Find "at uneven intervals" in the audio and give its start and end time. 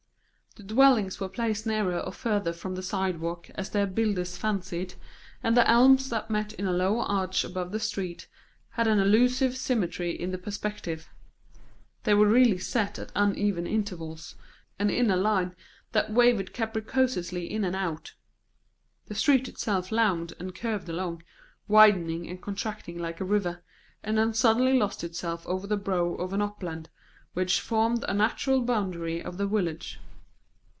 12.99-14.35